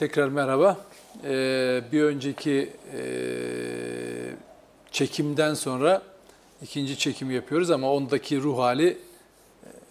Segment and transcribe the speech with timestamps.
[0.00, 0.76] Tekrar merhaba.
[1.24, 3.02] Ee, bir önceki e,
[4.92, 6.02] çekimden sonra
[6.62, 8.98] ikinci çekim yapıyoruz ama ondaki ruh hali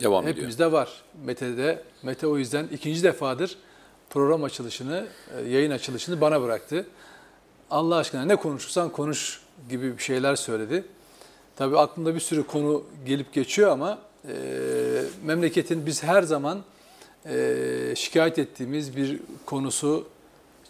[0.01, 0.35] Devam ediyor.
[0.35, 0.89] hepimizde var.
[1.25, 1.83] Mete'de.
[2.03, 3.57] Mete o yüzden ikinci defadır
[4.09, 5.07] program açılışını,
[5.37, 6.85] e, yayın açılışını bana bıraktı.
[7.71, 10.83] Allah aşkına ne konuşursan konuş gibi bir şeyler söyledi.
[11.55, 14.33] Tabii aklımda bir sürü konu gelip geçiyor ama e,
[15.25, 16.63] memleketin biz her zaman
[17.25, 20.07] e, şikayet ettiğimiz bir konusu,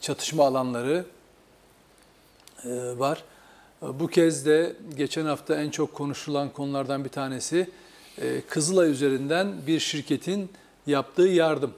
[0.02, 1.06] çatışma alanları
[2.66, 3.24] e, var.
[3.82, 7.70] Bu kez de geçen hafta en çok konuşulan konulardan bir tanesi
[8.22, 10.50] e, Kızılay üzerinden bir şirketin
[10.88, 11.74] yaptığı yardım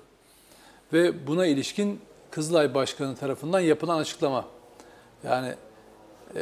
[0.93, 1.99] ve buna ilişkin
[2.31, 4.47] Kızılay Başkanı tarafından yapılan açıklama.
[5.23, 5.55] Yani
[6.35, 6.39] e,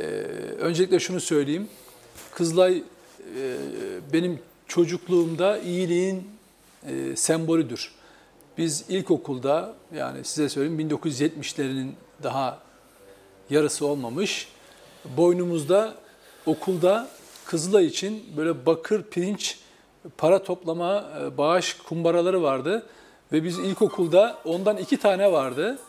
[0.60, 1.68] öncelikle şunu söyleyeyim.
[2.32, 2.84] Kızılay e,
[4.14, 6.28] benim çocukluğumda iyiliğin
[6.88, 7.99] e, sembolüdür.
[8.60, 11.90] Biz ilkokulda yani size söyleyeyim 1970'lerin
[12.24, 12.60] daha
[13.50, 14.48] yarısı olmamış.
[15.18, 15.94] Boynumuzda
[16.46, 17.08] okulda
[17.46, 19.60] Kızılay için böyle bakır pirinç
[20.18, 22.86] para toplama e, bağış kumbaraları vardı.
[23.32, 25.80] Ve biz ilkokulda ondan iki tane vardı.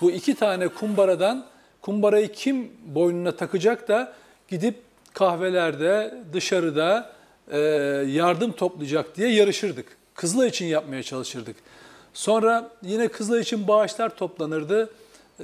[0.00, 1.46] Bu iki tane kumbaradan
[1.82, 4.12] kumbarayı kim boynuna takacak da
[4.48, 7.12] gidip kahvelerde, dışarıda
[7.50, 7.58] e,
[8.08, 9.86] yardım toplayacak diye yarışırdık.
[10.14, 11.56] Kızılay için yapmaya çalışırdık.
[12.14, 14.90] Sonra yine Kızılay için bağışlar toplanırdı.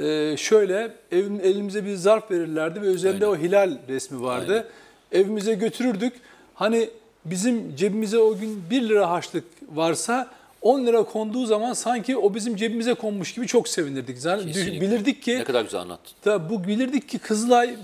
[0.01, 3.39] E, şöyle evim, elimize bir zarf verirlerdi ve üzerinde Aynen.
[3.39, 4.53] o hilal resmi vardı.
[5.13, 5.25] Aynen.
[5.25, 6.13] Evimize götürürdük.
[6.55, 6.91] Hani
[7.25, 9.45] bizim cebimize o gün 1 lira harçlık
[9.75, 10.31] varsa
[10.63, 14.25] 10 lira konduğu zaman sanki o bizim cebimize konmuş gibi çok sevinirdik.
[14.25, 16.13] Yani bilirdik ki Ne kadar güzel anlattın.
[16.25, 17.77] da bu bilirdik ki Kızılay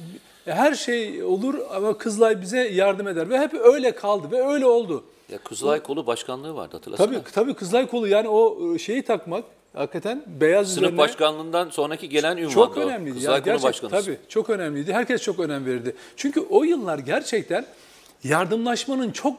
[0.45, 5.05] her şey olur ama Kızılay bize yardım eder ve hep öyle kaldı ve öyle oldu.
[5.33, 7.07] Ya Kızılay kolu başkanlığı vardı hatırlasana.
[7.07, 9.45] Tabii tabii Kızılay kolu yani o şeyi takmak
[9.75, 13.15] hakikaten beyaz Sınıf üzerine başkanlığından sonraki gelen ünvan çok önemliydi.
[13.15, 13.91] Kızılay Yani kolu başkanı.
[13.91, 14.93] Tabii çok önemliydi.
[14.93, 15.97] Herkes çok önem verirdi.
[16.17, 17.67] Çünkü o yıllar gerçekten
[18.25, 19.37] yardımlaşmanın çok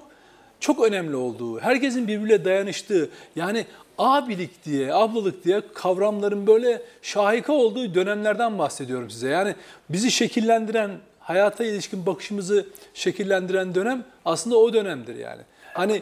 [0.60, 3.66] çok önemli olduğu, herkesin birbirine dayanıştığı, yani
[3.98, 9.30] abilik diye, ablalık diye kavramların böyle şahika olduğu dönemlerden bahsediyorum size.
[9.30, 9.56] Yani
[9.90, 15.42] bizi şekillendiren, hayata ilişkin bakışımızı şekillendiren dönem aslında o dönemdir yani.
[15.74, 16.02] Hani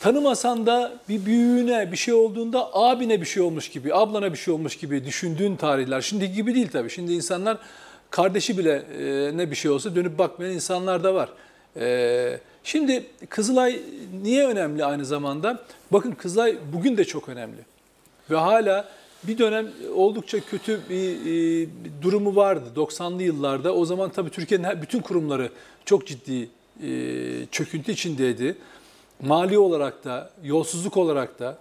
[0.00, 4.54] tanımasan da bir büyüğüne bir şey olduğunda abine bir şey olmuş gibi, ablana bir şey
[4.54, 6.00] olmuş gibi düşündüğün tarihler.
[6.00, 6.90] Şimdi gibi değil tabii.
[6.90, 7.58] Şimdi insanlar
[8.10, 11.28] kardeşi bile e, ne bir şey olsa dönüp bakmayan insanlar da var.
[11.76, 13.80] E, şimdi Kızılay
[14.22, 15.62] niye önemli aynı zamanda?
[15.92, 17.58] Bakın Kızılay bugün de çok önemli.
[18.30, 18.88] Ve hala
[19.24, 21.68] bir dönem oldukça kötü bir, e,
[22.02, 23.74] durumu vardı 90'lı yıllarda.
[23.74, 25.50] O zaman tabii Türkiye'nin bütün kurumları
[25.84, 26.48] çok ciddi
[26.82, 26.88] e,
[27.50, 28.56] çöküntü içindeydi.
[29.22, 31.58] Mali olarak da, yolsuzluk olarak da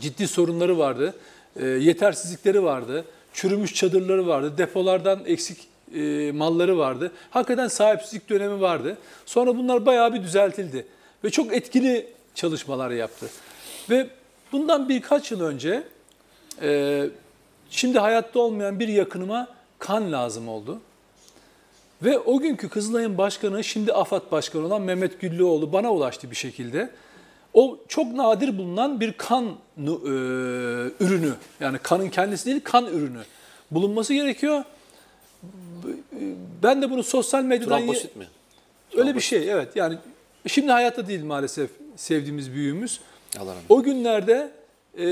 [0.00, 1.14] ciddi sorunları vardı.
[1.56, 3.04] E, yetersizlikleri vardı.
[3.32, 4.58] Çürümüş çadırları vardı.
[4.58, 5.58] Depolardan eksik
[5.94, 7.12] e, malları vardı.
[7.30, 8.98] Hakikaten sahipsizlik dönemi vardı.
[9.26, 10.86] Sonra bunlar bayağı bir düzeltildi.
[11.24, 13.26] Ve çok etkili çalışmalar yaptı.
[13.90, 14.06] Ve
[14.52, 15.82] bundan birkaç yıl önce
[16.62, 17.02] e,
[17.70, 19.48] şimdi hayatta olmayan bir yakınıma
[19.78, 20.80] kan lazım oldu.
[22.02, 26.90] Ve o günkü Kızılay'ın başkanı, şimdi AFAD başkanı olan Mehmet Güllüoğlu bana ulaştı bir şekilde.
[27.54, 29.50] O çok nadir bulunan bir kan e,
[31.00, 33.20] ürünü, yani kanın kendisi değil, kan ürünü
[33.70, 34.64] bulunması gerekiyor.
[36.62, 37.78] Ben de bunu sosyal medyadan...
[37.78, 38.26] Trombosit mi?
[38.96, 39.76] Öyle bir şey, evet.
[39.76, 39.96] Yani
[40.46, 43.00] şimdi hayatta değil maalesef sevdiğimiz büyüğümüz.
[43.38, 44.50] Allah O günlerde
[44.98, 45.06] e,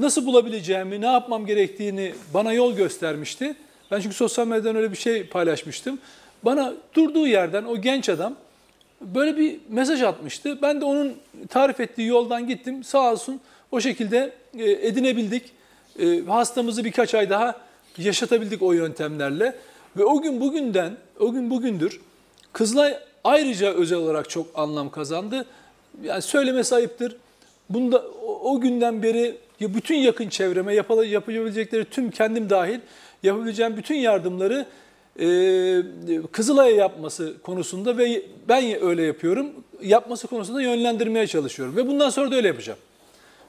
[0.00, 3.54] nasıl bulabileceğimi, ne yapmam gerektiğini bana yol göstermişti.
[3.90, 5.98] Ben çünkü sosyal medyadan öyle bir şey paylaşmıştım.
[6.42, 8.34] Bana durduğu yerden o genç adam
[9.00, 10.62] böyle bir mesaj atmıştı.
[10.62, 11.14] Ben de onun
[11.48, 12.84] tarif ettiği yoldan gittim.
[12.84, 13.40] Sağ olsun
[13.72, 15.52] o şekilde e, edinebildik.
[15.98, 17.54] E, hastamızı birkaç ay daha
[17.98, 19.54] yaşatabildik o yöntemlerle.
[19.96, 22.00] Ve o gün bugünden, o gün bugündür
[22.56, 25.46] Kızılay ayrıca özel olarak çok anlam kazandı.
[26.02, 27.16] Yani söylemesi ayıptır.
[27.70, 28.04] Bunda
[28.42, 32.80] o, günden beri bütün yakın çevreme yapabilecekleri tüm kendim dahil
[33.22, 34.66] yapabileceğim bütün yardımları
[35.20, 39.46] e, Kızılay'a yapması konusunda ve ben öyle yapıyorum.
[39.82, 42.78] Yapması konusunda yönlendirmeye çalışıyorum ve bundan sonra da öyle yapacağım.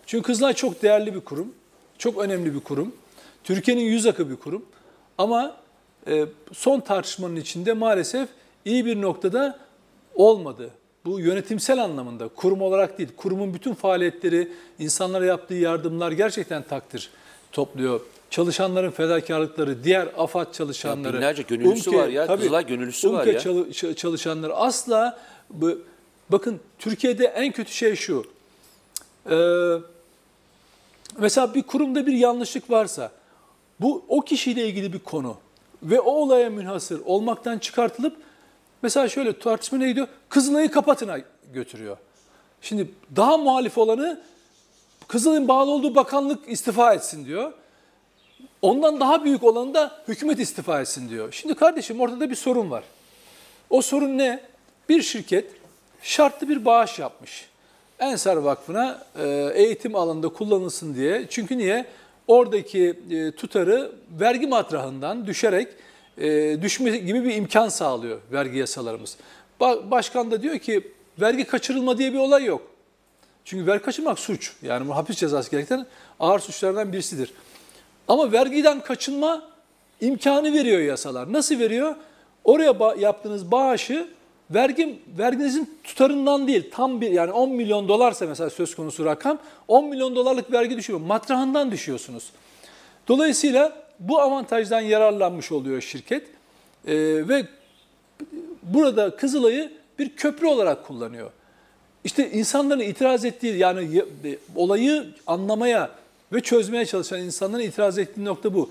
[0.05, 1.53] Çünkü Kızılay çok değerli bir kurum,
[1.97, 2.95] çok önemli bir kurum.
[3.43, 4.65] Türkiye'nin yüz akı bir kurum.
[5.17, 5.55] Ama
[6.07, 8.29] e, son tartışmanın içinde maalesef
[8.65, 9.59] iyi bir noktada
[10.15, 10.69] olmadı.
[11.05, 17.09] Bu yönetimsel anlamında, kurum olarak değil, kurumun bütün faaliyetleri, insanlara yaptığı yardımlar gerçekten takdir
[17.51, 18.01] topluyor.
[18.29, 21.07] Çalışanların fedakarlıkları, diğer AFAD çalışanları.
[21.07, 23.39] Ya binlerce gönüllüsü var ya, Kızılay gönüllüsü var UMKE ya.
[23.39, 25.19] çalı- ç- çalışanları asla,
[25.49, 25.79] bu-
[26.29, 28.25] bakın Türkiye'de en kötü şey şu.
[29.29, 29.35] Ee,
[31.17, 33.11] mesela bir kurumda bir yanlışlık varsa
[33.79, 35.37] bu o kişiyle ilgili bir konu
[35.83, 38.15] ve o olaya münhasır olmaktan çıkartılıp
[38.81, 40.07] mesela şöyle tartışma ne gidiyor?
[40.29, 41.17] Kızılay'ı kapatına
[41.53, 41.97] götürüyor.
[42.61, 44.21] Şimdi daha muhalif olanı
[45.07, 47.51] Kızılay'ın bağlı olduğu bakanlık istifa etsin diyor.
[48.61, 51.31] Ondan daha büyük olanı da hükümet istifa etsin diyor.
[51.31, 52.83] Şimdi kardeşim ortada bir sorun var.
[53.69, 54.39] O sorun ne?
[54.89, 55.45] Bir şirket
[56.01, 57.49] şartlı bir bağış yapmış.
[57.99, 61.25] Ensar Vakfı'na e, eğitim alanında kullanılsın diye.
[61.29, 61.85] Çünkü niye?
[62.27, 65.67] Oradaki e, tutarı vergi matrahından düşerek
[66.17, 69.17] e, düşme gibi bir imkan sağlıyor vergi yasalarımız.
[69.59, 72.61] Başkan da diyor ki vergi kaçırılma diye bir olay yok.
[73.45, 74.53] Çünkü vergi kaçırmak suç.
[74.61, 75.85] Yani bu hapis cezası gerektiren
[76.19, 77.33] ağır suçlardan birisidir.
[78.07, 79.41] Ama vergiden kaçınma
[80.01, 81.33] imkanı veriyor yasalar.
[81.33, 81.95] Nasıl veriyor?
[82.43, 84.07] Oraya yaptığınız bağışı
[84.51, 89.85] vergi verginizin tutarından değil, tam bir yani 10 milyon dolarsa mesela söz konusu rakam 10
[89.85, 90.99] milyon dolarlık vergi düşüyor.
[90.99, 92.31] Matrahından düşüyorsunuz.
[93.07, 96.27] Dolayısıyla bu avantajdan yararlanmış oluyor şirket
[96.87, 96.95] ee,
[97.27, 97.45] ve
[98.63, 101.31] burada Kızılay'ı bir köprü olarak kullanıyor.
[102.03, 104.03] İşte insanların itiraz ettiği yani
[104.55, 105.89] olayı anlamaya
[106.33, 108.69] ve çözmeye çalışan insanların itiraz ettiği nokta bu.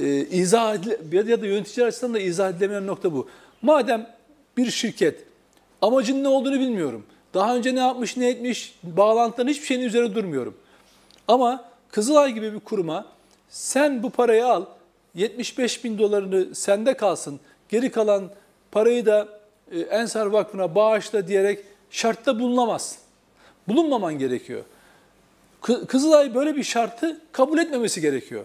[0.00, 3.28] Ee, izah edile, ya da yöneticiler açısından da izah edilemeyen nokta bu.
[3.62, 4.10] Madem
[4.56, 5.24] bir şirket
[5.82, 7.04] amacın ne olduğunu bilmiyorum.
[7.34, 10.54] Daha önce ne yapmış, ne etmiş, bağlantıların hiçbir şeyin üzerine durmuyorum.
[11.28, 13.06] Ama Kızılay gibi bir kuruma
[13.48, 14.64] sen bu parayı al,
[15.14, 18.30] 75 bin dolarını sende kalsın, geri kalan
[18.72, 19.28] parayı da
[19.72, 22.98] e, Ensar Vakfı'na bağışla diyerek şartta bulunamazsın.
[23.68, 24.64] Bulunmaman gerekiyor.
[25.66, 28.44] Kızılay böyle bir şartı kabul etmemesi gerekiyor.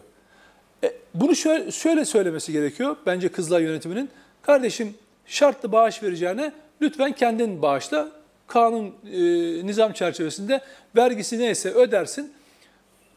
[0.83, 4.09] E, bunu şöyle, şöyle söylemesi gerekiyor bence Kızılay yönetiminin.
[4.41, 4.95] Kardeşim
[5.25, 6.51] şartlı bağış vereceğine
[6.81, 8.09] lütfen kendin bağışla.
[8.47, 9.19] Kanun, e,
[9.65, 10.62] nizam çerçevesinde
[10.95, 12.33] vergisi neyse ödersin.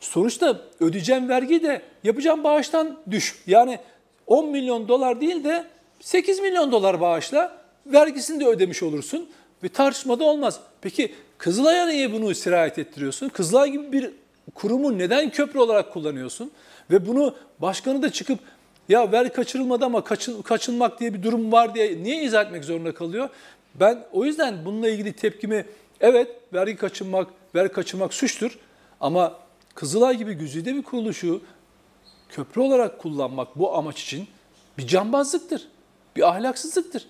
[0.01, 3.43] Sonuçta ödeyeceğim vergi de yapacağım bağıştan düş.
[3.47, 3.79] Yani
[4.27, 5.65] 10 milyon dolar değil de
[6.01, 9.29] 8 milyon dolar bağışla vergisini de ödemiş olursun.
[9.63, 10.61] Bir tartışmada olmaz.
[10.81, 11.15] Peki
[11.45, 13.29] Kızılay'a niye bunu sirayet ettiriyorsun?
[13.29, 14.11] Kızılay gibi bir
[14.55, 16.51] kurumu neden köprü olarak kullanıyorsun?
[16.91, 18.39] Ve bunu başkanı da çıkıp
[18.89, 22.95] ya ver kaçırılmadı ama kaçın, kaçınmak diye bir durum var diye niye izah etmek zorunda
[22.95, 23.29] kalıyor?
[23.75, 25.67] Ben o yüzden bununla ilgili tepkimi
[26.01, 28.59] evet vergi kaçınmak, ver kaçırmak suçtur
[29.01, 29.39] ama
[29.75, 31.43] Kızılay gibi güzide bir kuruluşu
[32.29, 34.29] köprü olarak kullanmak bu amaç için
[34.79, 35.69] bir cambazlıktır,
[36.17, 37.07] bir ahlaksızlıktır.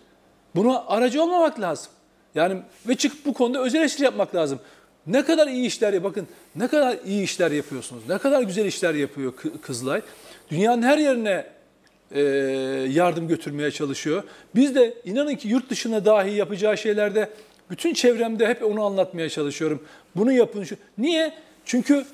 [0.55, 1.93] Buna aracı olmamak lazım.
[2.35, 4.61] Yani ve çıkıp bu konuda özel eleştiri yapmak lazım.
[5.07, 6.27] Ne kadar iyi işler bakın
[6.57, 8.03] ne kadar iyi işler yapıyorsunuz.
[8.09, 9.33] Ne kadar güzel işler yapıyor
[9.63, 10.03] Kızılay.
[10.51, 11.47] Dünyanın her yerine
[12.11, 12.21] e,
[12.91, 14.23] yardım götürmeye çalışıyor.
[14.55, 17.31] Biz de inanın ki yurt dışına dahi yapacağı şeylerde
[17.71, 19.83] bütün çevremde hep onu anlatmaya çalışıyorum.
[20.17, 20.65] Bunu yapın.
[20.65, 20.77] Şu.
[20.99, 21.33] Niye?
[21.65, 22.05] Çünkü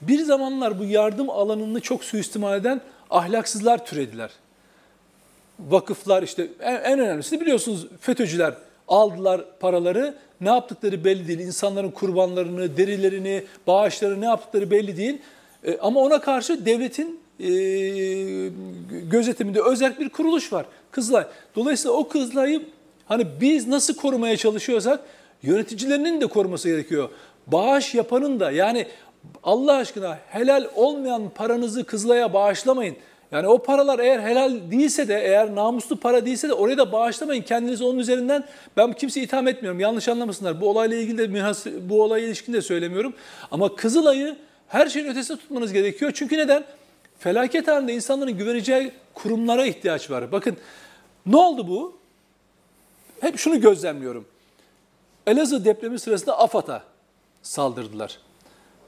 [0.00, 2.80] bir zamanlar bu yardım alanını çok suistimal eden
[3.10, 4.30] ahlaksızlar türediler.
[5.58, 8.54] Vakıflar işte en, en önemlisi biliyorsunuz FETÖ'cüler
[8.88, 10.14] aldılar paraları.
[10.40, 11.38] Ne yaptıkları belli değil.
[11.38, 15.18] İnsanların kurbanlarını, derilerini, bağışları ne yaptıkları belli değil.
[15.64, 17.48] E, ama ona karşı devletin e,
[19.10, 20.66] gözetiminde özel bir kuruluş var.
[20.90, 21.26] Kızılay.
[21.56, 22.62] Dolayısıyla o Kızılay'ı
[23.06, 25.00] hani biz nasıl korumaya çalışıyorsak
[25.42, 27.08] yöneticilerinin de koruması gerekiyor.
[27.46, 28.86] Bağış yapanın da yani
[29.42, 32.96] Allah aşkına helal olmayan paranızı Kızılay'a bağışlamayın.
[33.32, 37.42] Yani o paralar eğer helal değilse de, eğer namuslu para değilse de oraya da bağışlamayın.
[37.42, 38.44] Kendinizi onun üzerinden,
[38.76, 39.80] ben kimseyi itham etmiyorum.
[39.80, 40.60] Yanlış anlamasınlar.
[40.60, 43.14] Bu olayla ilgili de, bu olaya ilişkin de söylemiyorum.
[43.50, 44.36] Ama Kızılay'ı
[44.68, 46.12] her şeyin ötesinde tutmanız gerekiyor.
[46.14, 46.64] Çünkü neden?
[47.18, 50.32] Felaket halinde insanların güveneceği kurumlara ihtiyaç var.
[50.32, 50.56] Bakın
[51.26, 51.98] ne oldu bu?
[53.20, 54.26] Hep şunu gözlemliyorum.
[55.26, 56.82] Elazığ depremi sırasında AFAD'a
[57.42, 58.18] saldırdılar.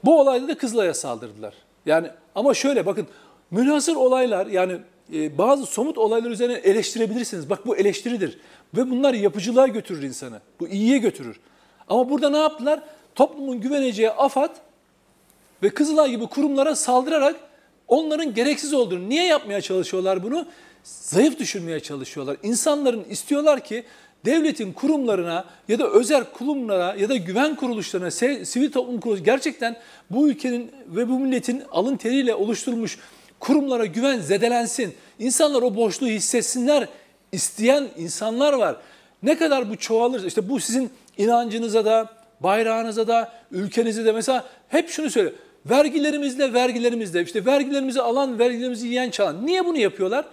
[0.03, 1.53] Bu olayda da Kızılay'a saldırdılar.
[1.85, 3.07] Yani ama şöyle bakın
[3.51, 4.77] münhasır olaylar yani
[5.13, 7.49] e, bazı somut olaylar üzerine eleştirebilirsiniz.
[7.49, 8.37] Bak bu eleştiridir.
[8.77, 10.39] Ve bunlar yapıcılığa götürür insanı.
[10.59, 11.39] Bu iyiye götürür.
[11.87, 12.79] Ama burada ne yaptılar?
[13.15, 14.55] Toplumun güveneceği AFAD
[15.63, 17.35] ve Kızılay gibi kurumlara saldırarak
[17.87, 20.45] onların gereksiz olduğunu, niye yapmaya çalışıyorlar bunu?
[20.83, 22.37] Zayıf düşürmeye çalışıyorlar.
[22.43, 23.83] İnsanların istiyorlar ki
[24.25, 28.11] devletin kurumlarına ya da özel kurumlara ya da güven kuruluşlarına,
[28.45, 29.77] sivil toplum kuruluşu gerçekten
[30.09, 32.97] bu ülkenin ve bu milletin alın teriyle oluşturmuş
[33.41, 34.93] kurumlara güven zedelensin.
[35.19, 36.87] İnsanlar o boşluğu hissetsinler
[37.31, 38.75] isteyen insanlar var.
[39.23, 44.89] Ne kadar bu çoğalır, işte bu sizin inancınıza da, bayrağınıza da, ülkenize de mesela hep
[44.89, 45.35] şunu söylüyor.
[45.65, 49.45] Vergilerimizle, vergilerimizle, işte vergilerimizi alan, vergilerimizi yiyen, çalan.
[49.45, 50.25] Niye bunu yapıyorlar?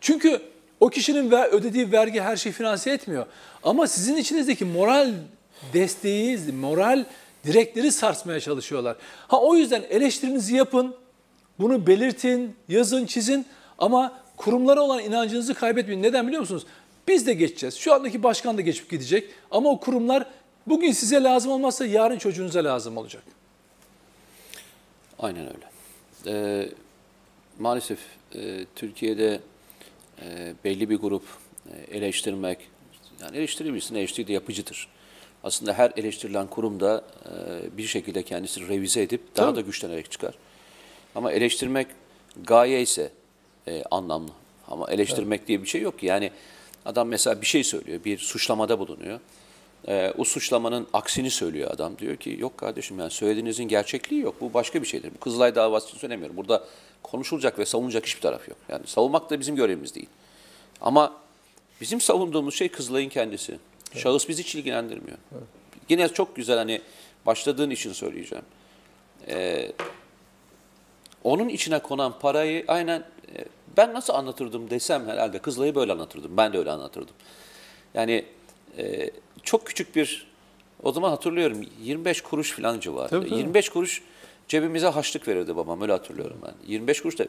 [0.00, 0.40] Çünkü
[0.80, 3.26] o kişinin ödediği vergi her şeyi finanse etmiyor.
[3.62, 5.12] Ama sizin içinizdeki moral
[5.72, 7.04] desteği, moral
[7.46, 8.96] direkleri sarsmaya çalışıyorlar.
[9.28, 10.94] Ha o yüzden eleştirinizi yapın,
[11.58, 13.46] Bunu belirtin, yazın, çizin
[13.78, 16.02] ama kurumlara olan inancınızı kaybetmeyin.
[16.02, 16.66] Neden biliyor musunuz?
[17.08, 17.74] Biz de geçeceğiz.
[17.74, 19.30] Şu andaki başkan da geçip gidecek.
[19.50, 20.26] Ama o kurumlar
[20.66, 23.22] bugün size lazım olmazsa yarın çocuğunuza lazım olacak.
[25.18, 25.66] Aynen öyle.
[26.26, 26.68] Ee,
[27.58, 27.98] maalesef
[28.34, 29.40] e, Türkiye'de
[30.22, 31.22] e, belli bir grup
[31.70, 32.58] e, eleştirmek,
[33.22, 34.88] yani eleştirebilirsin, eleştiri de yapıcıdır.
[35.44, 39.56] Aslında her eleştirilen kurum da e, bir şekilde kendisini revize edip daha Tabii.
[39.56, 40.34] da güçlenerek çıkar.
[41.16, 41.86] Ama eleştirmek
[42.44, 43.10] gaye ise
[43.68, 44.30] e, anlamlı.
[44.68, 46.06] Ama eleştirmek diye bir şey yok ki.
[46.06, 46.30] Yani
[46.84, 49.20] adam mesela bir şey söylüyor, bir suçlamada bulunuyor.
[49.88, 51.98] E, o suçlamanın aksini söylüyor adam.
[51.98, 54.40] Diyor ki yok kardeşim yani söylediğinizin gerçekliği yok.
[54.40, 55.10] Bu başka bir şeydir.
[55.14, 56.36] Bu Kızılay davası için söylemiyorum.
[56.36, 56.64] Burada
[57.02, 58.58] konuşulacak ve savunulacak hiçbir taraf yok.
[58.68, 60.08] Yani savunmak da bizim görevimiz değil.
[60.80, 61.12] Ama
[61.80, 63.58] bizim savunduğumuz şey Kızılay'ın kendisi.
[63.94, 65.18] Şahıs bizi hiç ilgilendirmiyor.
[65.88, 66.80] Yine çok güzel hani
[67.26, 68.44] başladığın için söyleyeceğim.
[69.28, 69.72] Ee,
[71.26, 72.98] onun içine konan parayı aynen
[73.36, 73.44] e,
[73.76, 76.36] ben nasıl anlatırdım desem herhalde Kızılay'ı böyle anlatırdım.
[76.36, 77.14] Ben de öyle anlatırdım.
[77.94, 78.24] Yani
[78.78, 79.10] e,
[79.42, 80.26] çok küçük bir
[80.82, 83.08] o zaman hatırlıyorum 25 kuruş falan civarı.
[83.08, 83.38] Tabii, tabii.
[83.38, 84.02] 25 kuruş
[84.48, 86.54] cebimize haçlık verirdi babam öyle hatırlıyorum ben.
[86.66, 87.28] 25 kuruş da e,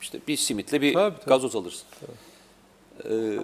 [0.00, 1.26] işte bir simitle bir Tabii, tabii.
[1.28, 1.86] gazoz alırsın.
[3.10, 3.38] Ee,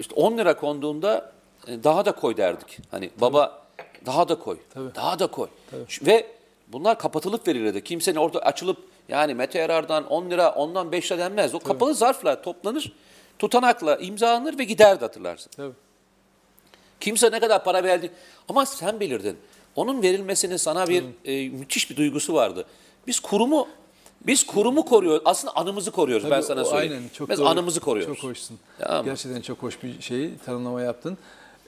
[0.00, 1.32] işte 10 lira konduğunda
[1.66, 2.78] e, daha da koy derdik.
[2.90, 3.66] Hani baba
[4.06, 4.58] daha da koy.
[4.74, 4.94] Tabii.
[4.94, 5.48] Daha da koy.
[5.88, 6.26] Şu- Ve
[6.72, 7.84] bunlar kapatılıp verilirdi.
[7.84, 11.54] Kimsenin orada açılıp yani Mete Yarar'dan 10 lira ondan 5 lira denmez.
[11.54, 12.92] O kapalı zarfla toplanır,
[13.38, 15.50] tutanakla imzalanır ve giderdi hatırlarsın.
[15.56, 15.74] Tabii.
[17.00, 18.10] Kimse ne kadar para verdi
[18.48, 19.36] ama sen bilirdin.
[19.76, 22.64] Onun verilmesinin sana bir e, müthiş bir duygusu vardı.
[23.06, 23.68] Biz kurumu
[24.26, 25.22] biz kurumu koruyoruz.
[25.24, 26.94] Aslında anımızı koruyoruz ben Tabii, sana o söyleyeyim.
[26.94, 27.46] Aynen, çok Biz doğru.
[27.46, 28.16] anımızı koruyoruz.
[28.20, 28.58] Çok hoşsun.
[28.78, 29.04] Tamam?
[29.04, 31.18] Gerçekten çok hoş bir şey tanımlama yaptın.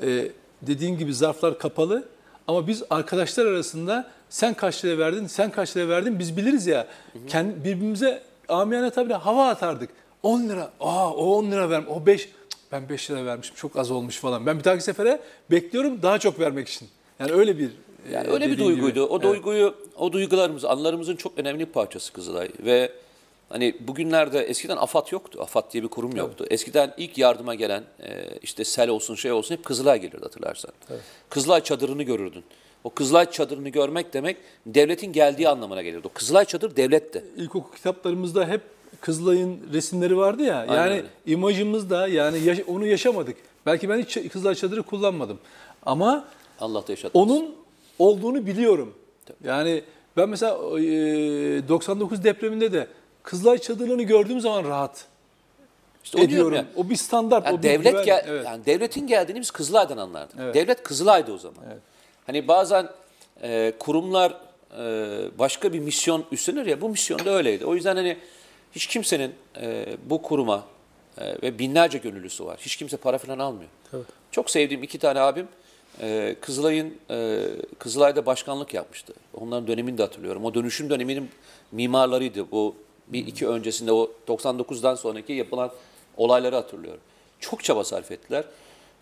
[0.02, 0.28] Ee,
[0.62, 2.08] dediğin gibi zarflar kapalı
[2.48, 6.86] ama biz arkadaşlar arasında sen kaç lira verdin, sen kaç lira verdin biz biliriz ya.
[7.28, 9.90] Kendi, birbirimize amiyane tabii hava atardık.
[10.22, 12.28] 10 lira, aa o 10 lira vermiş, o 5,
[12.72, 14.46] ben 5 lira vermişim çok az olmuş falan.
[14.46, 15.20] Ben bir dahaki sefere
[15.50, 16.88] bekliyorum daha çok vermek için.
[17.18, 17.70] Yani öyle bir
[18.12, 18.76] Yani e, öyle bir dediğin gibi.
[18.82, 19.06] duyguydu.
[19.06, 19.22] O Evet.
[19.22, 22.48] duyguyu, o duygularımız, anılarımızın çok önemli bir parçası Kızılay.
[22.58, 22.92] Ve
[23.48, 25.38] hani bugünlerde eskiden AFAD yoktu.
[25.42, 26.46] AFAD diye bir kurum yoktu.
[26.50, 30.70] Eskiden ilk yardıma gelen e, işte sel olsun şey olsun hep Kızılay gelirdi hatırlarsan.
[31.30, 32.44] Kızılay çadırını görürdün.
[32.84, 36.08] O Kızılay çadırını görmek demek devletin geldiği anlamına gelirdi.
[36.08, 37.24] O Kızılay çadır devletti.
[37.36, 38.60] ilkokul kitaplarımızda hep
[39.00, 40.64] Kızılay'ın resimleri vardı ya.
[40.64, 41.04] Yani öyle.
[41.26, 43.36] imajımızda yani yaş- onu yaşamadık.
[43.66, 45.38] Belki ben hiç Kızılay çadırı kullanmadım.
[45.86, 46.24] Ama
[46.60, 47.28] Allah da yaşatmasın.
[47.30, 47.54] onun
[47.98, 48.94] olduğunu biliyorum.
[49.44, 49.82] Yani
[50.16, 52.86] ben mesela e, 99 depreminde de
[53.22, 55.04] Kızılay çadırlarını gördüğüm zaman rahat
[56.04, 56.54] İşte onu ediyorum.
[56.56, 56.64] ya.
[56.76, 58.04] O bir standart, Yani o bir devlet güven.
[58.04, 58.46] gel, evet.
[58.46, 60.36] yani devletin geldiğini biz Kızılay'dan anlardık.
[60.40, 60.54] Evet.
[60.54, 61.58] Devlet Kızılay'dı o zaman.
[61.66, 61.78] Evet.
[62.30, 62.88] Hani bazen
[63.42, 64.34] e, kurumlar
[64.78, 64.84] e,
[65.38, 67.66] başka bir misyon üstlenir ya bu misyon da öyleydi.
[67.66, 68.16] O yüzden hani
[68.72, 70.64] hiç kimsenin e, bu kuruma
[71.18, 72.58] e, ve binlerce gönüllüsü var.
[72.60, 73.70] Hiç kimse para falan almıyor.
[73.90, 74.02] Tabii.
[74.30, 75.48] Çok sevdiğim iki tane abim
[76.00, 77.46] e, Kızılay'ın e,
[77.78, 79.14] Kızılay'da başkanlık yapmıştı.
[79.34, 80.44] Onların dönemini de hatırlıyorum.
[80.44, 81.30] O dönüşüm döneminin
[81.72, 82.50] mimarlarıydı.
[82.50, 82.74] Bu
[83.08, 85.70] bir iki öncesinde o 99'dan sonraki yapılan
[86.16, 87.00] olayları hatırlıyorum.
[87.40, 88.44] Çok çaba sarf ettiler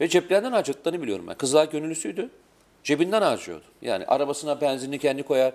[0.00, 1.34] ve ceplerinden harcadıklarını biliyorum ben.
[1.34, 2.30] Kızılay gönüllüsüydü.
[2.84, 3.64] Cebinden harcıyordu.
[3.82, 5.52] Yani arabasına benzinini kendi koyar,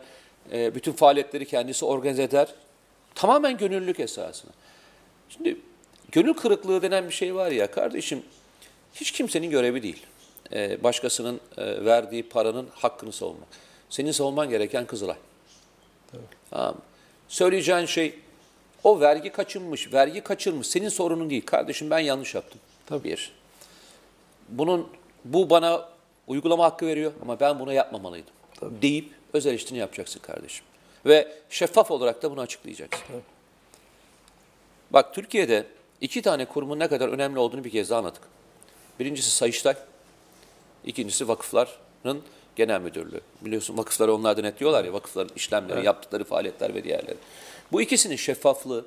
[0.51, 2.47] e, bütün faaliyetleri kendisi organize eder.
[3.15, 4.51] Tamamen gönüllülük esasına.
[5.29, 5.57] Şimdi
[6.11, 8.23] gönül kırıklığı denen bir şey var ya kardeşim
[8.93, 10.05] hiç kimsenin görevi değil.
[10.53, 13.47] Ee, başkasının e, verdiği paranın hakkını savunmak.
[13.89, 15.15] Senin savunman gereken Kızılay.
[16.49, 16.75] Tamam.
[16.75, 16.81] mı?
[17.27, 18.19] Söyleyeceğin şey
[18.83, 20.67] o vergi kaçınmış, vergi kaçırmış.
[20.67, 21.45] Senin sorunun değil.
[21.45, 22.61] Kardeşim ben yanlış yaptım.
[22.85, 23.03] Tabii.
[23.03, 23.31] Bir.
[24.49, 24.89] Bunun
[25.25, 25.89] bu bana
[26.27, 28.33] uygulama hakkı veriyor ama ben bunu yapmamalıydım.
[28.61, 30.65] Deyip öz eleştirini yapacaksın kardeşim.
[31.05, 33.05] Ve şeffaf olarak da bunu açıklayacaksın.
[34.91, 35.65] Bak Türkiye'de
[36.01, 38.21] iki tane kurumun ne kadar önemli olduğunu bir kez daha anladık.
[38.99, 39.75] Birincisi Sayıştay,
[40.85, 42.21] ikincisi vakıfların
[42.55, 43.21] genel müdürlüğü.
[43.41, 47.17] Biliyorsun vakıfları onlar denetliyorlar ya, vakıfların işlemleri, yaptıkları faaliyetler ve diğerleri.
[47.71, 48.85] Bu ikisinin şeffaflığı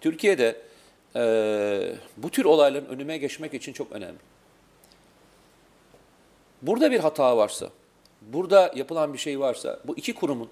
[0.00, 0.56] Türkiye'de
[1.16, 4.18] eee, bu tür olayların önüme geçmek için çok önemli.
[6.66, 7.70] Burada bir hata varsa,
[8.22, 10.48] burada yapılan bir şey varsa bu iki kurumun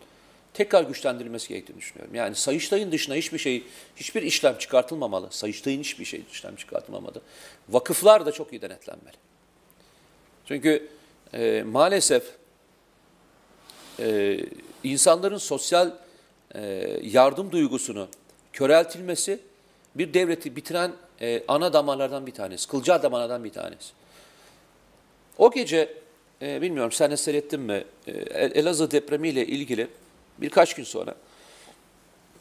[0.54, 2.14] tekrar güçlendirilmesi gerektiğini düşünüyorum.
[2.14, 3.64] Yani Sayıştay'ın dışına hiçbir şey,
[3.97, 5.28] hiçbir işlem çıkartılmamalı.
[5.30, 7.21] Sayıştay'ın hiçbir şey işlem çıkartılmamalı.
[7.68, 9.16] Vakıflar da çok iyi denetlenmeli.
[10.49, 10.88] Çünkü
[11.33, 12.25] e, maalesef
[14.00, 14.38] e,
[14.85, 15.90] insanların sosyal
[16.54, 16.61] e,
[17.02, 18.09] yardım duygusunu
[18.52, 19.40] köreltilmesi
[19.94, 23.92] bir devleti bitiren e, ana damarlardan bir tanesi, kılcal damarlardan bir tanesi.
[25.38, 26.03] O gece
[26.44, 29.88] e, bilmiyorum sen de seyrettin mi e, El- Elazığ depremiyle ilgili
[30.38, 31.14] birkaç gün sonra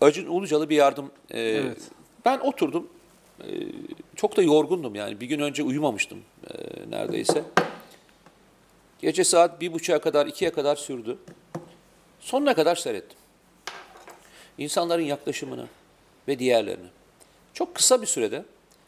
[0.02, 1.12] Acun Ilıcalı bir yardım.
[1.32, 1.78] e, Evet.
[2.26, 2.90] Ben oturdum.
[3.42, 3.46] E,
[4.16, 5.20] çok da yorgundum yani.
[5.20, 6.54] Bir gün önce uyumamıştım e,
[6.90, 7.44] neredeyse.
[9.02, 11.18] Gece saat bir buçuğa kadar, ikiye kadar sürdü.
[12.20, 13.18] Sonuna kadar seyrettim.
[14.58, 15.68] İnsanların yaklaşımını
[16.28, 16.88] ve diğerlerini.
[17.54, 18.46] Çok kısa bir sürede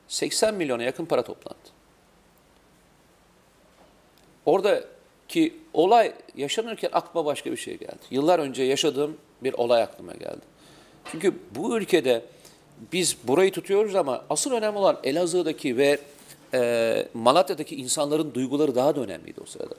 [0.08, 1.60] 80 milyona yakın para toplandı.
[5.26, 8.00] Oradaki olay yaşanırken aklıma başka bir şey geldi.
[8.12, 10.42] Yıllar önce yaşadığım bir olay aklıma geldi.
[11.12, 12.22] Çünkü bu ülkede
[12.94, 16.00] biz burayı tutuyoruz ama asıl önemli olan Elazığ'daki ve
[16.54, 19.76] e, Malatya'daki insanların duyguları daha da önemliydi o sırada.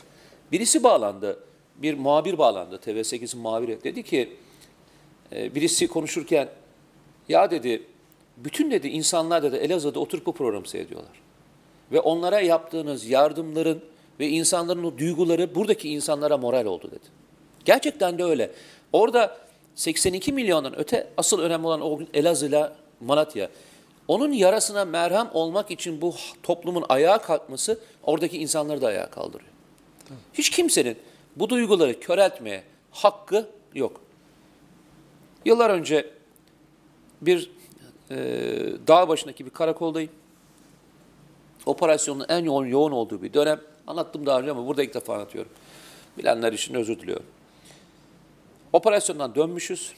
[0.53, 1.39] Birisi bağlandı,
[1.77, 3.85] bir muhabir bağlandı, TV8'in muhabiri.
[3.85, 4.37] Dedi ki,
[5.33, 6.49] e, birisi konuşurken,
[7.29, 7.83] ya dedi,
[8.37, 11.21] bütün dedi insanlar dedi Elazığ'da oturup bu programı seyrediyorlar.
[11.93, 13.83] Ve onlara yaptığınız yardımların
[14.21, 17.05] ve insanların o duyguları buradaki insanlara moral oldu dedi.
[17.65, 18.53] Gerçekten de öyle.
[18.93, 19.37] Orada
[19.75, 23.51] 82 milyondan öte asıl önemli olan o Elazığ'la Malatya.
[24.09, 29.51] Onun yarasına merhem olmak için bu toplumun ayağa kalkması oradaki insanları da ayağa kaldırıyor.
[30.35, 30.97] Hiç kimsenin
[31.37, 34.01] bu duyguları köreltmeye hakkı yok.
[35.45, 36.11] Yıllar önce
[37.21, 37.51] bir
[38.11, 38.17] e,
[38.87, 40.11] dağ başındaki bir karakoldayım.
[41.67, 43.61] Operasyonun en yoğun, yoğun olduğu bir dönem.
[43.87, 45.53] Anlattım daha önce ama burada ilk defa anlatıyorum.
[46.19, 47.27] Bilenler için özür diliyorum.
[48.73, 49.93] Operasyondan dönmüşüz.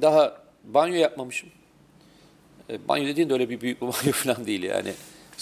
[0.00, 1.48] Daha banyo yapmamışım.
[2.70, 4.92] E, banyo dediğin de öyle bir büyük bir banyo falan değil yani.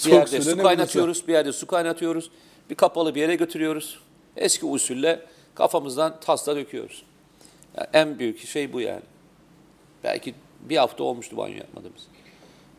[0.07, 2.31] Bir yerde su kaynatıyoruz, bir yerde su kaynatıyoruz.
[2.71, 3.99] Bir kapalı bir yere götürüyoruz.
[4.37, 7.03] Eski usulle kafamızdan tasla döküyoruz.
[7.77, 9.03] Yani en büyük şey bu yani.
[10.05, 12.03] Belki bir hafta olmuştu banyo yapmadığımız.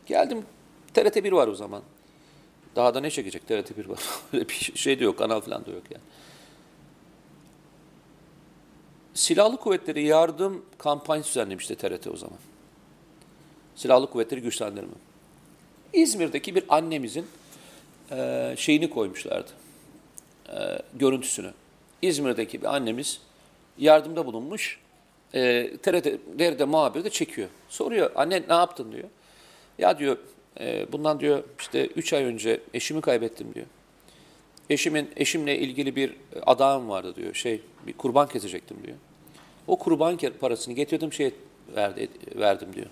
[0.06, 0.46] Geldim,
[0.94, 1.82] TRT 1 var o zaman.
[2.80, 4.00] Daha da ne çekecek TRT 1 var.
[4.34, 6.04] Öyle bir şey de yok, kanal falan da yok yani.
[9.14, 12.38] Silahlı Kuvvetleri yardım kampanyası düzenlemişti TRT o zaman.
[13.76, 14.94] Silahlı Kuvvetleri güçlendirme.
[15.94, 17.28] İzmir'deki bir annemizin
[18.12, 19.52] e, şeyini koymuşlardı.
[20.50, 21.54] E, görüntüsünü.
[22.02, 23.22] İzmir'deki bir annemiz
[23.78, 24.80] yardımda bulunmuş.
[25.34, 27.50] E, TRT'de muhabir de çekiyor.
[27.70, 29.10] Soruyor anne ne yaptın diyor.
[29.80, 30.18] Ya diyor
[30.60, 33.66] e, bundan diyor işte 3 ay önce eşimi kaybettim diyor.
[34.70, 37.34] Eşimin eşimle ilgili bir adağım vardı diyor.
[37.34, 38.98] Şey bir kurban kesecektim diyor.
[39.68, 41.34] O kurban parasını getirdim şey
[41.76, 42.88] verdi, verdim diyor.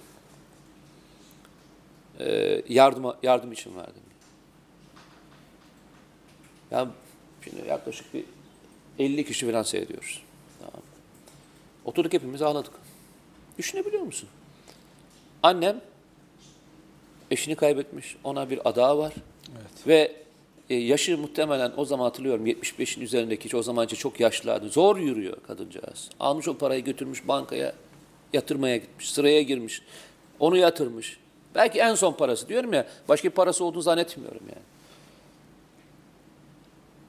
[2.19, 3.93] Ee, yardıma, yardım için verdim.
[3.93, 4.07] diyor.
[6.81, 6.91] Ya
[7.43, 8.25] şimdi yaklaşık bir
[8.99, 10.23] 50 kişi falan seyrediyoruz.
[10.59, 10.81] Tamam.
[11.85, 12.73] Oturduk hepimiz ağladık.
[13.57, 14.29] Düşünebiliyor musun?
[15.43, 15.81] Annem
[17.31, 18.15] eşini kaybetmiş.
[18.23, 19.13] Ona bir adağı var.
[19.87, 20.15] Ve
[20.69, 24.69] e, yaşı muhtemelen o zaman hatırlıyorum 75'in üzerindeki o zamanca çok yaşlılardı.
[24.69, 26.09] Zor yürüyor kadıncağız.
[26.19, 27.73] Almış o parayı götürmüş bankaya
[28.33, 29.11] yatırmaya gitmiş.
[29.11, 29.81] Sıraya girmiş.
[30.39, 31.19] Onu yatırmış.
[31.55, 32.87] Belki en son parası diyorum ya.
[33.09, 34.65] Başka bir parası olduğunu zannetmiyorum yani.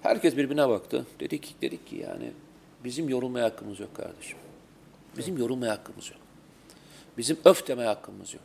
[0.03, 1.07] Herkes birbirine baktı.
[1.21, 2.33] Dedik, dedik ki yani
[2.85, 4.39] bizim yorulmaya hakkımız yok kardeşim.
[5.17, 6.21] Bizim yorulmaya hakkımız yok.
[7.19, 8.43] Bizim öf demeye hakkımız yok.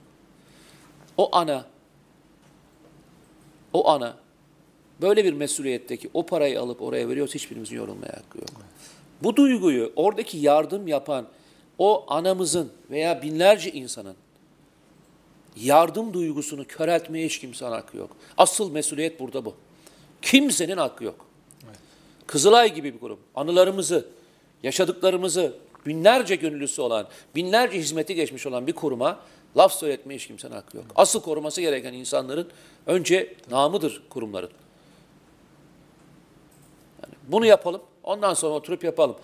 [1.17, 1.65] O ana,
[3.73, 4.17] o ana
[5.01, 8.49] böyle bir mesuliyetteki o parayı alıp oraya veriyorsa hiçbirimizin yorulmaya hakkı yok.
[9.23, 11.27] Bu duyguyu oradaki yardım yapan
[11.77, 14.15] o anamızın veya binlerce insanın
[15.57, 18.17] yardım duygusunu köreltmeye hiç kimsenin hakkı yok.
[18.37, 19.55] Asıl mesuliyet burada bu.
[20.21, 21.25] Kimsenin hakkı yok.
[22.27, 24.05] Kızılay gibi bir kurum anılarımızı,
[24.63, 25.53] yaşadıklarımızı
[25.85, 29.19] binlerce gönüllüsü olan, binlerce hizmeti geçmiş olan bir kuruma
[29.57, 30.85] laf söyletmeye hiç kimsenin hakkı yok.
[30.95, 32.49] Asıl koruması gereken insanların
[32.87, 34.51] önce namıdır kurumların.
[37.03, 39.15] Yani bunu yapalım, ondan sonra oturup yapalım.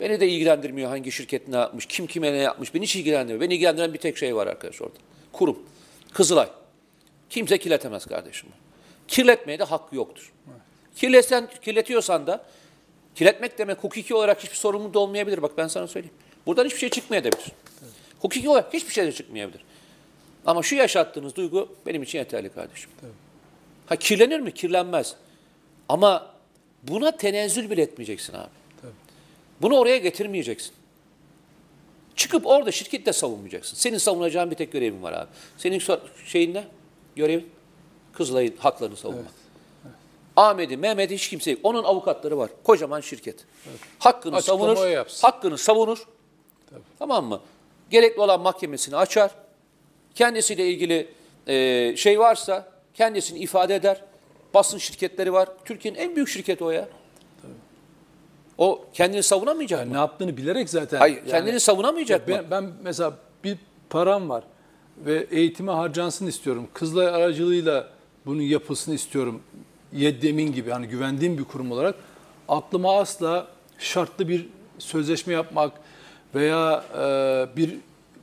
[0.00, 3.40] Beni de ilgilendirmiyor hangi şirket ne yapmış, kim kime ne yapmış, beni hiç ilgilendirmiyor.
[3.40, 4.98] Beni ilgilendiren bir tek şey var arkadaş orada.
[5.32, 5.58] Kurum,
[6.16, 6.48] Kızılay.
[7.30, 8.48] Kimse kirletemez kardeşim.
[9.08, 10.32] Kirletmeye de hakkı yoktur.
[10.96, 12.44] Kirletsen, kirletiyorsan da
[13.14, 15.42] kirletmek demek hukuki olarak hiçbir sorumluluğu da olmayabilir.
[15.42, 16.14] Bak ben sana söyleyeyim.
[16.46, 17.34] Buradan hiçbir şey çıkmayabilir.
[18.26, 19.60] Hukuki olarak hiçbir şey de çıkmayabilir.
[20.46, 22.90] Ama şu yaşattığınız duygu benim için yeterli kardeşim.
[23.86, 24.54] Ha kirlenir mi?
[24.54, 25.16] Kirlenmez.
[25.88, 26.30] Ama
[26.82, 28.48] buna tenezzül bile etmeyeceksin abi.
[29.62, 30.72] Bunu oraya getirmeyeceksin.
[32.16, 33.76] Çıkıp orada şirkette savunmayacaksın.
[33.76, 35.28] Senin savunacağın bir tek görevin var abi.
[35.58, 35.82] Senin
[36.26, 36.64] şeyin ne?
[37.16, 37.50] Görevin?
[38.12, 39.32] Kızılay'ın haklarını savunmak.
[40.36, 41.60] Ahmet'i, Mehmet'i hiç kimse yok.
[41.62, 42.50] Onun avukatları var.
[42.64, 43.44] Kocaman şirket.
[43.98, 44.86] Hakkını Açıklama savunur.
[44.86, 45.28] yapsın.
[45.28, 46.06] Hakkını savunur.
[46.98, 47.40] Tamam mı?
[47.90, 49.30] Gerekli olan mahkemesini açar.
[50.14, 51.08] Kendisiyle ilgili
[51.46, 54.02] e, şey varsa kendisini ifade eder.
[54.54, 55.48] Basın şirketleri var.
[55.64, 56.88] Türkiye'nin en büyük şirketi o ya.
[58.58, 59.92] O kendini savunamayacak mı?
[59.92, 60.98] Ne yaptığını bilerek zaten.
[60.98, 62.34] Hayır, yani- kendini savunamayacak mı?
[62.34, 63.58] Ben, ben mesela bir
[63.90, 64.44] param var
[64.98, 66.68] ve eğitime harcansın istiyorum.
[66.74, 67.88] Kızılay aracılığıyla
[68.26, 69.42] bunun yapılsın istiyorum.
[69.92, 71.94] Yeddemin gibi hani güvendiğim bir kurum olarak
[72.48, 73.46] aklıma asla
[73.78, 75.72] şartlı bir sözleşme yapmak
[76.34, 77.76] veya e, bir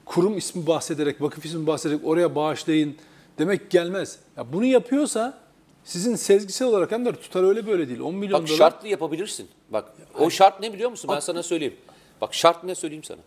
[0.05, 2.97] kurum ismi bahsederek, vakıf ismi bahsederek oraya bağışlayın
[3.39, 4.19] demek gelmez.
[4.37, 5.37] Ya bunu yapıyorsa
[5.83, 7.99] sizin sezgisel olarak hem de tutar öyle böyle değil.
[7.99, 8.57] 10 milyon Bak dolar.
[8.57, 9.47] şartlı yapabilirsin.
[9.69, 11.09] Bak o şart ne biliyor musun?
[11.13, 11.75] Ben sana söyleyeyim.
[12.21, 13.19] Bak şart ne söyleyeyim sana.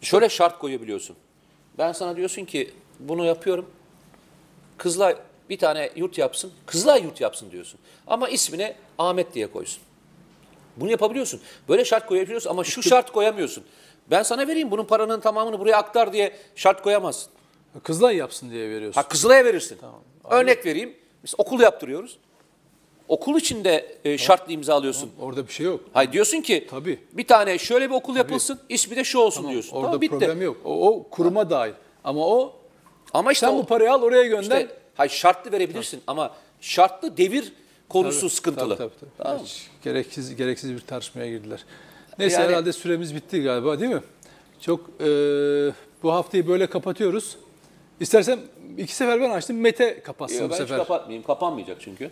[0.00, 1.16] Şöyle şart koyabiliyorsun.
[1.78, 2.70] Ben sana diyorsun ki
[3.00, 3.66] bunu yapıyorum.
[4.76, 5.16] Kızılay
[5.50, 6.52] bir tane yurt yapsın.
[6.66, 7.80] Kızılay yurt yapsın diyorsun.
[8.06, 9.82] Ama ismine Ahmet diye koysun.
[10.80, 11.40] Bunu yapabiliyorsun.
[11.68, 13.64] Böyle şart koyabiliyorsun ama şu şart koyamıyorsun.
[14.10, 17.32] Ben sana vereyim bunun paranın tamamını buraya aktar diye şart koyamazsın.
[17.82, 19.00] Kızılay yapsın diye veriyorsun.
[19.02, 19.78] Ha Kızılay'a verirsin.
[20.30, 20.94] Örnek vereyim.
[21.24, 22.18] Biz okul yaptırıyoruz.
[23.08, 25.10] Okul içinde e, şartlı imza alıyorsun.
[25.20, 25.80] Orada bir şey yok.
[25.92, 26.98] Hayır diyorsun ki Tabii.
[27.12, 29.76] bir tane şöyle bir okul yapılsın, ismi de şu olsun diyorsun.
[29.76, 30.10] Orada Tamam, bitti.
[30.18, 30.56] problem yok.
[30.64, 31.72] O, o kuruma dahil.
[32.04, 32.52] Ama o
[33.14, 34.42] Ama işte sen o- bu parayı al oraya gönder.
[34.42, 37.52] işte, hayır şartlı verebilirsin ama şartlı devir
[37.88, 38.76] konusu sıkıntılı.
[38.76, 39.10] Tabii, tabii, tabii.
[39.18, 39.44] Tamam?
[39.44, 41.64] Hiç gereksiz gereksiz bir tartışmaya girdiler.
[42.18, 44.02] Neyse Yani- herhalde süremiz bitti galiba değil mi?
[44.60, 45.06] Çok e,
[46.02, 47.36] bu haftayı böyle kapatıyoruz.
[48.00, 48.38] İstersen
[48.78, 49.56] iki sefer ben açtım.
[49.60, 50.78] Mete kapatsın Yok, bu ben hiç sefer.
[50.78, 51.26] kapatmayayım.
[51.26, 52.10] Kapanmayacak çünkü.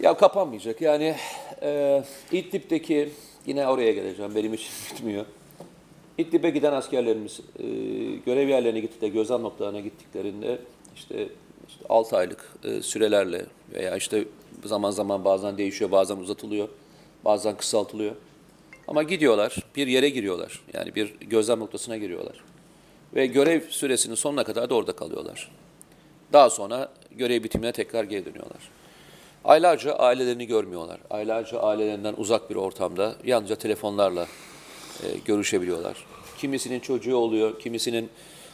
[0.00, 0.80] Ya kapanmayacak.
[0.80, 1.16] Yani
[1.62, 3.08] e, İdlib'deki
[3.46, 4.34] yine oraya geleceğim.
[4.34, 5.24] Benim için bitmiyor.
[6.18, 7.64] İdlib'e giden askerlerimiz e,
[8.26, 10.58] görev yerlerine gitti de gözlem noktalarına gittiklerinde
[10.96, 11.28] işte
[11.88, 14.24] 6 aylık e, sürelerle veya işte
[14.64, 16.68] zaman zaman bazen değişiyor, bazen uzatılıyor,
[17.24, 18.14] bazen kısaltılıyor.
[18.88, 20.60] Ama gidiyorlar, bir yere giriyorlar.
[20.72, 22.44] Yani bir gözlem noktasına giriyorlar.
[23.14, 25.50] Ve görev süresinin sonuna kadar da orada kalıyorlar.
[26.32, 28.70] Daha sonra görev bitimine tekrar geri dönüyorlar.
[29.44, 30.98] Aylarca ailelerini görmüyorlar.
[31.10, 34.26] Aylarca ailelerinden uzak bir ortamda yalnızca telefonlarla
[35.02, 36.06] e, görüşebiliyorlar.
[36.38, 38.10] Kimisinin çocuğu oluyor, kimisinin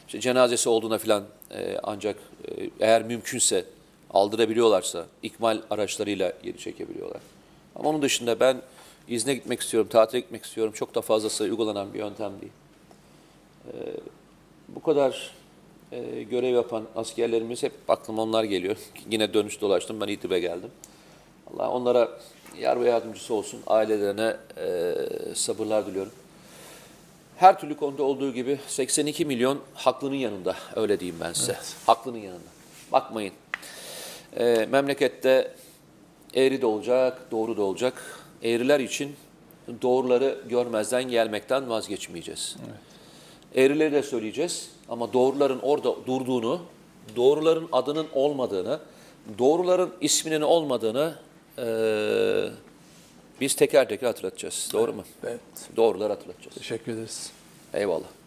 [0.07, 2.17] işte cenazesi olduğuna filan e, ancak
[2.49, 3.65] e, eğer mümkünse
[4.11, 7.21] aldırabiliyorlarsa ikmal araçlarıyla geri çekebiliyorlar.
[7.77, 8.63] Ama onun dışında ben
[9.09, 10.73] izne gitmek istiyorum, tatile gitmek istiyorum.
[10.73, 12.53] Çok da fazlası uygulanan bir yöntem değil
[14.75, 15.31] bu kadar
[15.93, 18.77] e, görev yapan askerlerimiz hep aklıma onlar geliyor.
[19.11, 20.71] Yine dönüş dolaştım ben İTİB'e geldim.
[21.55, 22.09] Allah onlara
[22.59, 23.61] yar ve yardımcısı olsun.
[23.67, 24.95] Ailelerine e,
[25.35, 26.13] sabırlar diliyorum.
[27.41, 30.57] Her türlü konuda olduğu gibi 82 milyon haklının yanında.
[30.77, 31.57] Öyle diyeyim ben size.
[31.87, 32.49] Haklının yanında.
[32.93, 33.33] Bakmayın.
[34.37, 35.55] E, memlekette
[36.35, 38.21] eğri de olacak, doğru da olacak.
[38.43, 39.17] Eğriler için
[39.83, 42.57] doğruları görmezden gelmekten vazgeçmeyeceğiz.
[43.55, 46.61] Eğrileri de söyleyeceğiz ama doğruların orada durduğunu,
[47.17, 48.81] doğruların adının olmadığını,
[49.39, 51.15] doğruların isminin olmadığını
[51.59, 52.51] eee,
[53.41, 54.69] biz teker teker hatırlatacağız.
[54.73, 55.05] Doğru mu?
[55.25, 55.41] Evet.
[55.77, 56.55] Doğruları hatırlatacağız.
[56.57, 57.33] Teşekkür ederiz.
[57.75, 58.20] Eyvallah.